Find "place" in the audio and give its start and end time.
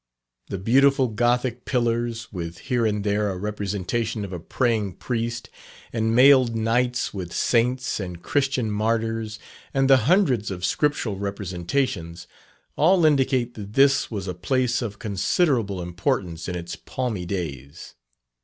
14.33-14.81